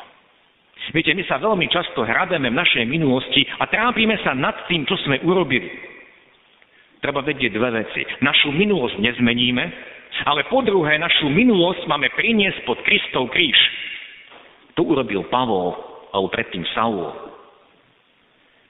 Viete, 0.95 1.13
my 1.13 1.27
sa 1.27 1.43
veľmi 1.43 1.67
často 1.67 2.07
hrabeme 2.07 2.47
v 2.49 2.61
našej 2.63 2.85
minulosti 2.87 3.43
a 3.59 3.67
trápime 3.67 4.17
sa 4.23 4.33
nad 4.33 4.55
tým, 4.71 4.87
čo 4.87 4.95
sme 5.03 5.19
urobili 5.27 5.96
treba 7.07 7.23
vedieť 7.23 7.55
dve 7.55 7.71
veci. 7.71 8.03
Našu 8.19 8.51
minulosť 8.51 8.99
nezmeníme, 8.99 9.65
ale 10.27 10.43
po 10.51 10.59
druhé, 10.67 10.99
našu 10.99 11.31
minulosť 11.31 11.87
máme 11.87 12.11
priniesť 12.19 12.67
pod 12.67 12.83
Kristov 12.83 13.31
kríž. 13.31 13.55
To 14.75 14.83
urobil 14.83 15.23
Pavol, 15.31 15.79
alebo 16.11 16.35
predtým 16.35 16.67
Saul. 16.75 17.07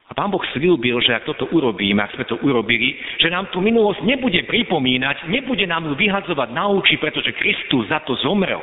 A 0.07 0.13
pán 0.13 0.29
Boh 0.29 0.45
slúbil, 0.53 1.01
že 1.01 1.17
ak 1.17 1.25
toto 1.25 1.49
urobíme, 1.49 1.97
ak 1.99 2.13
sme 2.13 2.29
to 2.29 2.37
urobili, 2.45 2.95
že 3.17 3.33
nám 3.33 3.49
tú 3.51 3.65
minulosť 3.65 4.05
nebude 4.05 4.45
pripomínať, 4.45 5.33
nebude 5.33 5.65
nám 5.65 5.89
ju 5.89 5.97
vyhadzovať 5.97 6.53
na 6.53 6.69
oči, 6.69 7.01
pretože 7.01 7.33
Kristus 7.41 7.89
za 7.89 8.05
to 8.05 8.21
zomrel. 8.21 8.61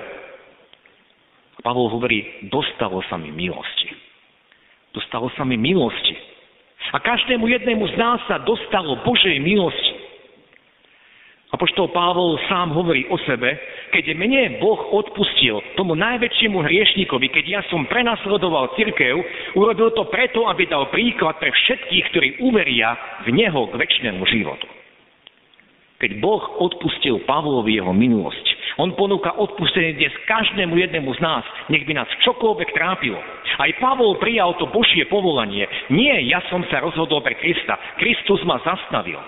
A 1.58 1.60
Pavol 1.66 1.90
hovorí, 1.90 2.46
dostalo 2.46 3.02
sa 3.10 3.18
mi 3.18 3.34
milosti. 3.34 3.90
Dostalo 4.94 5.34
sa 5.34 5.42
mi 5.44 5.58
milosti. 5.58 6.33
A 6.92 6.98
každému 7.00 7.48
jednému 7.48 7.88
z 7.88 7.96
nás 7.96 8.20
sa 8.28 8.44
dostalo 8.44 9.00
Božej 9.08 9.40
milosti. 9.40 10.04
A 11.54 11.58
poštol 11.58 11.94
Pavol 11.94 12.42
sám 12.50 12.74
hovorí 12.74 13.06
o 13.14 13.18
sebe, 13.30 13.54
keď 13.94 14.18
mne 14.18 14.58
Boh 14.58 14.90
odpustil 14.90 15.62
tomu 15.78 15.94
najväčšiemu 15.94 16.58
hriešnikovi, 16.66 17.30
keď 17.30 17.46
ja 17.46 17.62
som 17.70 17.86
prenasledoval 17.86 18.74
cirkev, 18.74 19.22
urobil 19.54 19.94
to 19.94 20.10
preto, 20.10 20.50
aby 20.50 20.66
dal 20.66 20.90
príklad 20.90 21.38
pre 21.38 21.54
všetkých, 21.54 22.06
ktorí 22.10 22.30
uveria 22.42 22.98
v 23.30 23.38
Neho 23.38 23.70
k 23.70 23.78
väčšnému 23.78 24.26
životu. 24.34 24.66
Keď 26.02 26.18
Boh 26.18 26.42
odpustil 26.58 27.22
Pavlovi 27.22 27.78
jeho 27.78 27.94
minulosť, 27.94 28.46
on 28.82 28.98
ponúka 28.98 29.38
odpustenie 29.38 29.94
dnes 29.94 30.14
každému 30.26 30.74
jednému 30.74 31.14
z 31.14 31.20
nás, 31.22 31.46
nech 31.70 31.86
by 31.86 31.94
nás 31.94 32.10
čokoľvek 32.26 32.70
trápilo. 32.74 33.22
Aj 33.62 33.70
Pavol 33.78 34.18
prijal 34.18 34.58
to 34.58 34.66
Božie 34.74 35.06
povolanie. 35.06 35.70
Nie, 35.94 36.26
ja 36.26 36.42
som 36.50 36.66
sa 36.74 36.82
rozhodol 36.82 37.22
pre 37.22 37.38
Krista. 37.38 37.78
Kristus 38.02 38.42
ma 38.50 38.58
zastavil. 38.66 39.22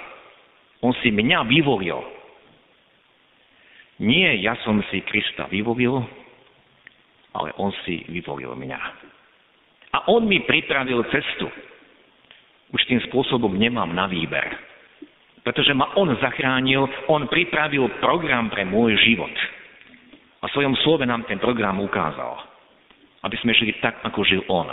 On 0.82 0.94
si 1.02 1.14
mňa 1.14 1.46
vyvolil. 1.46 2.02
Nie, 4.02 4.36
ja 4.42 4.58
som 4.66 4.82
si 4.92 5.06
Krista 5.06 5.48
vyvolil, 5.48 6.04
ale 7.32 7.50
on 7.62 7.72
si 7.86 8.04
vyvolil 8.12 8.58
mňa. 8.58 8.80
A 9.96 9.98
on 10.12 10.28
mi 10.28 10.44
pripravil 10.44 11.06
cestu. 11.08 11.48
Už 12.76 12.82
tým 12.92 13.00
spôsobom 13.08 13.56
nemám 13.56 13.88
na 13.96 14.10
výber. 14.12 14.75
Pretože 15.46 15.78
ma 15.78 15.94
on 15.94 16.10
zachránil, 16.18 16.90
on 17.06 17.30
pripravil 17.30 18.02
program 18.02 18.50
pre 18.50 18.66
môj 18.66 18.98
život. 19.06 19.32
A 20.42 20.50
svojom 20.50 20.74
slove 20.82 21.06
nám 21.06 21.30
ten 21.30 21.38
program 21.38 21.78
ukázal 21.82 22.56
aby 23.26 23.36
sme 23.42 23.58
žili 23.58 23.74
tak, 23.82 23.98
ako 24.06 24.22
žil 24.22 24.46
On. 24.48 24.70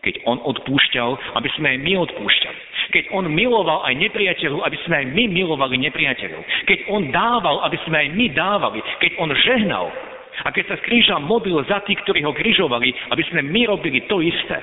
Keď 0.00 0.24
On 0.24 0.40
odpúšťal, 0.40 1.36
aby 1.36 1.48
sme 1.60 1.76
aj 1.76 1.78
my 1.84 1.92
odpúšťali. 2.08 2.60
Keď 2.96 3.04
On 3.12 3.28
miloval 3.28 3.84
aj 3.84 3.94
nepriateľov, 4.00 4.64
aby 4.64 4.78
sme 4.88 5.04
aj 5.04 5.06
my 5.12 5.24
milovali 5.28 5.76
nepriateľov. 5.76 6.40
Keď 6.64 6.78
On 6.88 7.12
dával, 7.12 7.60
aby 7.68 7.76
sme 7.84 7.96
aj 8.00 8.08
my 8.16 8.26
dávali. 8.32 8.80
Keď 9.04 9.20
On 9.20 9.28
žehnal, 9.28 9.92
a 10.40 10.48
keď 10.56 10.72
sa 10.72 10.76
z 10.80 10.86
kríža 10.88 11.20
modlil 11.20 11.60
za 11.68 11.84
tých, 11.84 12.00
ktorí 12.08 12.24
ho 12.24 12.32
križovali, 12.32 13.12
aby 13.12 13.22
sme 13.28 13.44
my 13.44 13.68
robili 13.68 14.08
to 14.08 14.24
isté. 14.24 14.56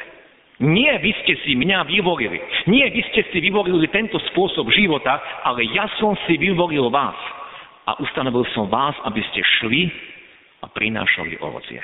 Nie 0.57 0.97
vy 0.97 1.13
ste 1.21 1.37
si 1.45 1.53
mňa 1.53 1.85
vyvolili. 1.85 2.41
Nie 2.65 2.89
vy 2.89 3.01
ste 3.13 3.21
si 3.29 3.37
vyvolili 3.37 3.85
tento 3.93 4.17
spôsob 4.33 4.73
života, 4.73 5.21
ale 5.45 5.69
ja 5.69 5.85
som 6.01 6.17
si 6.25 6.33
vyvolil 6.37 6.89
vás. 6.89 7.17
A 7.85 7.95
ustanovil 8.01 8.43
som 8.57 8.65
vás, 8.67 8.97
aby 9.05 9.21
ste 9.31 9.45
šli 9.61 9.87
a 10.59 10.67
prinášali 10.67 11.37
ovocie 11.39 11.79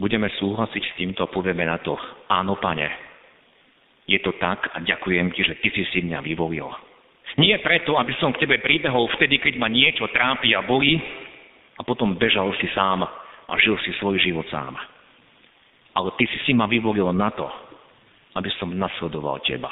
budeme 0.00 0.32
súhlasiť 0.40 0.82
s 0.82 0.96
týmto 0.96 1.20
a 1.20 1.30
povieme 1.30 1.68
na 1.68 1.76
to, 1.84 1.92
áno, 2.32 2.56
pane, 2.56 2.88
je 4.08 4.16
to 4.24 4.32
tak 4.40 4.72
a 4.72 4.80
ďakujem 4.80 5.28
ti, 5.36 5.44
že 5.44 5.60
ty 5.60 5.68
si 5.76 5.84
si 5.92 6.00
mňa 6.00 6.24
vyvolil. 6.24 6.66
Nie 7.38 7.60
preto, 7.62 8.00
aby 8.00 8.16
som 8.18 8.34
k 8.34 8.42
tebe 8.42 8.58
pribehol 8.58 9.06
vtedy, 9.14 9.38
keď 9.38 9.60
ma 9.60 9.68
niečo 9.70 10.08
trápi 10.10 10.56
a 10.56 10.64
bolí 10.64 10.98
a 11.78 11.84
potom 11.84 12.18
bežal 12.18 12.50
si 12.58 12.66
sám 12.74 13.06
a 13.46 13.52
žil 13.62 13.78
si 13.86 13.94
svoj 14.02 14.18
život 14.18 14.48
sám. 14.50 14.74
Ale 15.94 16.14
ty 16.16 16.24
si 16.30 16.38
si 16.46 16.52
ma 16.54 16.70
vyvolil 16.70 17.10
na 17.10 17.30
to, 17.34 17.46
aby 18.38 18.50
som 18.58 18.70
nasledoval 18.70 19.42
teba. 19.42 19.70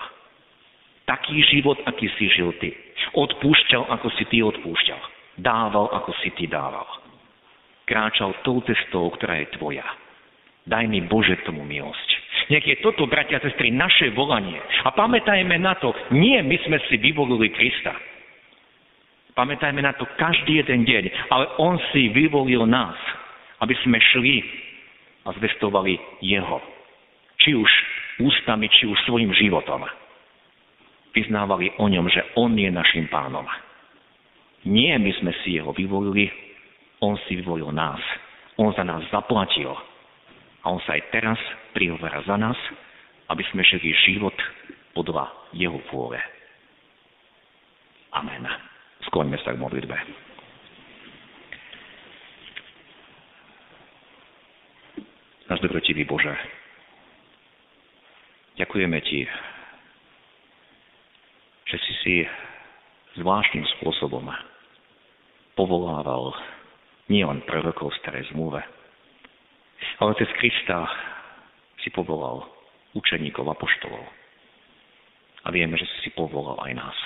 Taký 1.06 1.40
život, 1.48 1.80
aký 1.88 2.10
si 2.20 2.28
žil 2.28 2.52
ty. 2.60 2.74
Odpúšťal, 3.16 3.88
ako 3.88 4.08
si 4.18 4.24
ty 4.28 4.44
odpúšťal. 4.44 5.00
Dával, 5.40 5.88
ako 5.94 6.12
si 6.20 6.28
ty 6.36 6.44
dával. 6.50 6.84
Kráčal 7.88 8.36
tou 8.44 8.60
cestou, 8.68 9.08
ktorá 9.16 9.40
je 9.40 9.56
tvoja. 9.56 9.86
Daj 10.68 10.84
mi 10.84 11.00
Bože 11.00 11.40
tomu 11.48 11.64
milosť. 11.64 12.08
Nech 12.52 12.64
je 12.64 12.76
toto, 12.84 13.08
bratia 13.08 13.40
a 13.40 13.44
sestry, 13.44 13.72
naše 13.72 14.12
volanie. 14.12 14.60
A 14.84 14.92
pamätajme 14.92 15.56
na 15.56 15.80
to, 15.80 15.96
nie 16.12 16.36
my 16.44 16.56
sme 16.68 16.76
si 16.92 17.00
vyvolili 17.00 17.48
Krista. 17.56 17.96
Pamätajme 19.32 19.80
na 19.80 19.96
to 19.96 20.04
každý 20.20 20.60
jeden 20.60 20.84
deň, 20.84 21.32
ale 21.32 21.44
On 21.56 21.80
si 21.94 22.12
vyvolil 22.12 22.68
nás, 22.68 22.96
aby 23.64 23.72
sme 23.80 23.96
šli 23.96 24.44
a 25.28 25.36
zvestovali 25.36 26.24
Jeho. 26.24 26.58
Či 27.38 27.52
už 27.52 27.70
ústami, 28.24 28.72
či 28.72 28.88
už 28.88 28.96
svojim 29.04 29.30
životom. 29.36 29.84
Vyznávali 31.12 31.76
o 31.76 31.86
ňom, 31.86 32.08
že 32.08 32.24
On 32.40 32.50
je 32.56 32.72
našim 32.72 33.06
pánom. 33.12 33.44
Nie 34.64 34.96
my 34.96 35.12
sme 35.20 35.32
si 35.44 35.60
Jeho 35.60 35.76
vyvolili, 35.76 36.32
On 37.04 37.14
si 37.28 37.36
vyvolil 37.36 37.68
nás. 37.70 38.00
On 38.58 38.74
za 38.74 38.82
nás 38.82 39.06
zaplatil 39.14 39.70
a 39.70 40.66
on 40.66 40.82
sa 40.82 40.98
aj 40.98 41.14
teraz 41.14 41.38
prihovára 41.70 42.20
za 42.26 42.34
nás, 42.34 42.58
aby 43.30 43.46
sme 43.48 43.62
žili 43.62 43.94
život 44.02 44.34
podľa 44.92 45.30
jeho 45.54 45.78
vôle. 45.94 46.18
Amen. 48.10 48.42
Skloňme 49.06 49.38
sa 49.46 49.54
k 49.54 49.62
modlitbe. 49.62 50.27
Náš 55.48 55.64
dobrotivý 55.64 56.04
Bože, 56.04 56.36
ďakujeme 58.60 59.00
Ti, 59.00 59.24
že 61.72 61.76
si 61.80 61.92
si 62.04 62.14
zvláštnym 63.16 63.64
spôsobom 63.80 64.28
povolával 65.56 66.36
nielen 67.08 67.40
prorokov 67.48 67.96
starej 68.04 68.28
zmluve, 68.30 68.60
ale 70.04 70.12
cez 70.20 70.28
Krista 70.36 70.84
si 71.80 71.88
povolal 71.96 72.44
učeníkov 72.92 73.48
a 73.48 73.56
poštolov. 73.56 74.04
A 75.42 75.48
vieme, 75.48 75.80
že 75.80 75.88
si 76.04 76.12
povolal 76.12 76.60
aj 76.60 76.72
nás. 76.76 76.96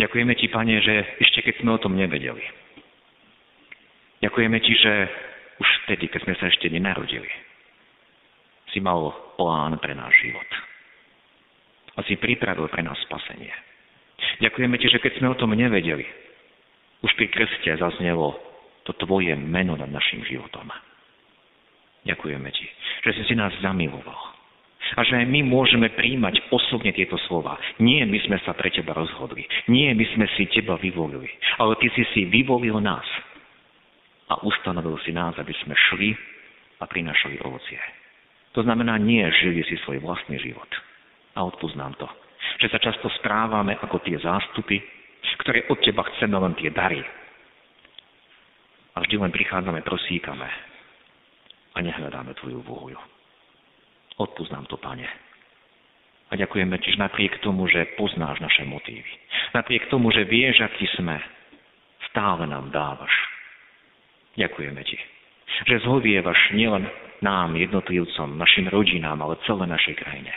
Ďakujeme 0.00 0.32
Ti, 0.32 0.46
Pane, 0.48 0.80
že 0.80 0.94
ešte 1.20 1.44
keď 1.44 1.54
sme 1.60 1.76
o 1.76 1.82
tom 1.82 1.92
nevedeli, 1.92 2.40
Ďakujeme 4.22 4.58
Ti, 4.62 4.72
že 4.78 4.92
vtedy, 5.86 6.08
keď 6.08 6.20
sme 6.24 6.34
sa 6.38 6.48
ešte 6.48 6.70
nenarodili, 6.70 7.28
si 8.72 8.80
mal 8.80 9.12
plán 9.36 9.76
pre 9.82 9.92
náš 9.92 10.14
život. 10.22 10.48
A 11.92 12.00
si 12.08 12.16
pripravil 12.16 12.72
pre 12.72 12.80
nás 12.80 12.96
spasenie. 13.04 13.52
Ďakujeme 14.40 14.80
Ti, 14.80 14.86
že 14.96 15.02
keď 15.02 15.12
sme 15.20 15.28
o 15.28 15.38
tom 15.38 15.52
nevedeli, 15.52 16.06
už 17.04 17.12
pri 17.18 17.28
krste 17.28 17.76
zaznelo 17.76 18.32
to 18.88 18.96
Tvoje 18.96 19.34
meno 19.36 19.76
nad 19.76 19.90
našim 19.92 20.24
životom. 20.24 20.72
Ďakujeme 22.08 22.48
Ti, 22.48 22.66
že 23.04 23.10
si 23.20 23.22
si 23.28 23.34
nás 23.36 23.52
zamiloval. 23.60 24.32
A 24.92 25.08
že 25.08 25.24
aj 25.24 25.26
my 25.30 25.40
môžeme 25.46 25.88
príjmať 25.94 26.52
osobne 26.52 26.92
tieto 26.92 27.16
slova. 27.24 27.56
Nie 27.80 28.04
my 28.04 28.18
sme 28.28 28.36
sa 28.44 28.52
pre 28.52 28.68
Teba 28.68 28.92
rozhodli. 28.92 29.46
Nie 29.68 29.96
my 29.96 30.04
sme 30.16 30.26
si 30.36 30.44
Teba 30.52 30.76
vyvolili. 30.76 31.32
Ale 31.56 31.76
Ty 31.80 31.88
si 31.96 32.04
si 32.12 32.20
vyvolil 32.28 32.76
nás 32.82 33.04
a 34.32 34.40
ustanovil 34.40 34.96
si 35.04 35.12
nás, 35.12 35.36
aby 35.36 35.52
sme 35.60 35.76
šli 35.76 36.16
a 36.80 36.88
prinašali 36.88 37.36
ovocie. 37.44 37.76
To 38.56 38.64
znamená, 38.64 38.96
nie 38.96 39.20
žili 39.44 39.60
si 39.68 39.76
svoj 39.84 40.00
vlastný 40.00 40.40
život. 40.40 40.68
A 41.36 41.44
odpúsť 41.44 41.76
nám 41.76 41.92
to. 42.00 42.08
Že 42.64 42.68
sa 42.72 42.78
často 42.80 43.12
správame 43.20 43.76
ako 43.76 44.00
tie 44.00 44.16
zástupy, 44.16 44.80
ktoré 45.44 45.68
od 45.68 45.80
teba 45.84 46.04
chceme 46.16 46.36
len 46.36 46.56
tie 46.56 46.72
dary. 46.72 47.00
A 48.96 49.04
vždy 49.04 49.20
len 49.20 49.32
prichádzame, 49.32 49.84
prosíkame 49.84 50.48
a 51.72 51.78
nehľadáme 51.80 52.36
tvoju 52.40 52.60
vôľu. 52.64 53.00
Odpúsť 54.20 54.52
nám 54.52 54.68
to, 54.68 54.76
pane. 54.76 55.08
A 56.28 56.36
ďakujeme 56.36 56.76
ti, 56.80 56.92
že 56.92 57.00
napriek 57.00 57.40
tomu, 57.40 57.68
že 57.68 57.96
poznáš 57.96 58.40
naše 58.40 58.64
motívy, 58.64 59.12
napriek 59.52 59.88
tomu, 59.92 60.12
že 60.12 60.24
vieš, 60.24 60.64
aký 60.64 60.88
sme, 60.96 61.20
stále 62.08 62.48
nám 62.48 62.72
dávaš 62.72 63.31
Ďakujeme 64.36 64.80
Ti, 64.84 64.98
že 65.68 65.84
zhovievaš 65.84 66.56
nielen 66.56 66.88
nám, 67.22 67.54
jednotlivcom, 67.54 68.34
našim 68.40 68.66
rodinám, 68.72 69.20
ale 69.22 69.38
celé 69.46 69.68
našej 69.68 69.94
krajine. 70.00 70.32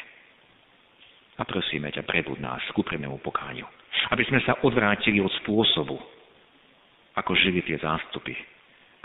A 1.36 1.44
prosíme 1.44 1.92
ťa, 1.92 2.08
prebud 2.08 2.40
nás 2.40 2.64
k 2.72 2.78
úprimnému 2.80 3.20
pokániu. 3.20 3.68
Aby 4.12 4.24
sme 4.28 4.40
sa 4.44 4.56
odvrátili 4.64 5.20
od 5.20 5.32
spôsobu, 5.44 6.00
ako 7.16 7.32
žili 7.36 7.64
tie 7.64 7.80
zástupy, 7.80 8.36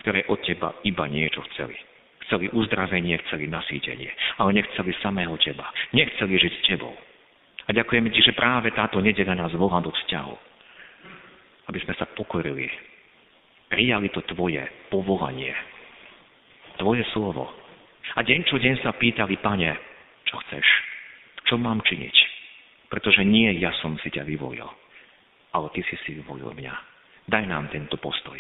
ktoré 0.03 0.27
od 0.31 0.39
teba 0.43 0.75
iba 0.87 1.07
niečo 1.11 1.43
chceli. 1.51 1.75
Chceli 2.27 2.47
uzdravenie, 2.55 3.19
chceli 3.27 3.51
nasýtenie, 3.51 4.11
ale 4.39 4.55
nechceli 4.55 4.95
samého 5.03 5.35
teba. 5.43 5.67
Nechceli 5.91 6.39
žiť 6.39 6.53
s 6.53 6.67
tebou. 6.75 6.95
A 7.67 7.71
ďakujeme 7.75 8.11
ti, 8.15 8.23
že 8.23 8.35
práve 8.35 8.71
táto 8.71 9.03
nedela 9.03 9.35
nás 9.35 9.51
volá 9.55 9.83
do 9.83 9.91
vzťahu. 9.91 10.35
Aby 11.71 11.79
sme 11.83 11.95
sa 11.99 12.07
pokorili 12.07 12.71
prijali 13.71 14.11
to 14.11 14.21
tvoje 14.27 14.67
povolanie, 14.91 15.55
tvoje 16.77 17.07
slovo. 17.15 17.47
A 18.19 18.27
deň 18.27 18.51
čo 18.51 18.59
deň 18.59 18.83
sa 18.83 18.91
pýtali, 18.91 19.39
pane, 19.39 19.71
čo 20.27 20.35
chceš, 20.45 20.67
čo 21.47 21.55
mám 21.55 21.79
činiť. 21.87 22.17
Pretože 22.91 23.23
nie 23.23 23.55
ja 23.63 23.71
som 23.79 23.95
si 24.03 24.11
ťa 24.11 24.27
vyvolil, 24.27 24.67
ale 25.55 25.67
ty 25.71 25.87
si 25.87 25.95
si 26.03 26.19
vyvolil 26.19 26.51
mňa. 26.51 26.75
Daj 27.31 27.45
nám 27.47 27.71
tento 27.71 27.95
postoj. 28.03 28.37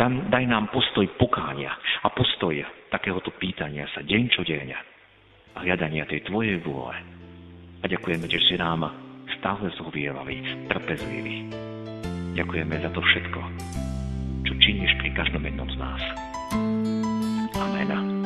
Daj, 0.00 0.44
nám 0.48 0.72
postoj 0.72 1.04
pokánia 1.20 1.76
a 2.00 2.08
postoj 2.08 2.56
takéhoto 2.88 3.28
pýtania 3.36 3.84
sa 3.92 4.00
deň 4.00 4.22
čo 4.32 4.40
deň 4.40 4.68
a 4.72 5.58
hľadania 5.60 6.08
tej 6.08 6.24
tvojej 6.24 6.56
vôle. 6.64 6.96
A 7.80 7.84
ďakujeme, 7.84 8.24
že 8.24 8.40
si 8.48 8.56
nám 8.56 8.88
stále 9.36 9.68
zhovievali, 9.76 10.64
trpezliví. 10.72 11.52
Ďakujeme 12.40 12.74
za 12.80 12.90
to 12.96 13.04
všetko 13.04 13.85
čo 14.66 14.74
činíš 14.74 14.98
pri 14.98 15.14
každom 15.14 15.46
jednom 15.46 15.70
z 15.70 15.78
nás. 15.78 16.02
Amen. 17.54 18.25